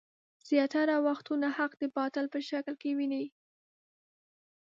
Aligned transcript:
زياتره 0.49 0.95
وختونه 1.07 1.47
حق 1.57 1.71
د 1.81 1.83
باطل 1.97 2.25
په 2.33 2.39
شکل 2.49 2.73
کې 2.81 2.91
ويني. 2.97 3.25